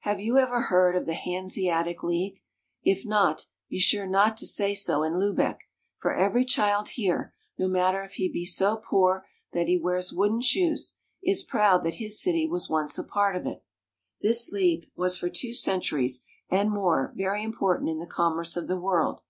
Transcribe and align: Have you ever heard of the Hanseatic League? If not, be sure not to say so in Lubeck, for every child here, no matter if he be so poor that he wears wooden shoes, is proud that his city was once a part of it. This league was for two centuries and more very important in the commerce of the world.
Have 0.00 0.20
you 0.20 0.36
ever 0.36 0.64
heard 0.64 0.94
of 0.94 1.06
the 1.06 1.14
Hanseatic 1.14 2.02
League? 2.02 2.42
If 2.82 3.06
not, 3.06 3.46
be 3.70 3.78
sure 3.78 4.06
not 4.06 4.36
to 4.36 4.46
say 4.46 4.74
so 4.74 5.02
in 5.02 5.18
Lubeck, 5.18 5.60
for 5.96 6.14
every 6.14 6.44
child 6.44 6.90
here, 6.90 7.32
no 7.56 7.66
matter 7.66 8.02
if 8.02 8.16
he 8.16 8.28
be 8.30 8.44
so 8.44 8.76
poor 8.76 9.26
that 9.52 9.66
he 9.66 9.78
wears 9.78 10.12
wooden 10.12 10.42
shoes, 10.42 10.96
is 11.22 11.42
proud 11.42 11.82
that 11.84 11.94
his 11.94 12.22
city 12.22 12.46
was 12.46 12.68
once 12.68 12.98
a 12.98 13.04
part 13.04 13.36
of 13.36 13.46
it. 13.46 13.64
This 14.20 14.52
league 14.52 14.90
was 14.96 15.16
for 15.16 15.30
two 15.30 15.54
centuries 15.54 16.22
and 16.50 16.70
more 16.70 17.14
very 17.16 17.42
important 17.42 17.88
in 17.88 17.98
the 17.98 18.06
commerce 18.06 18.58
of 18.58 18.68
the 18.68 18.78
world. 18.78 19.22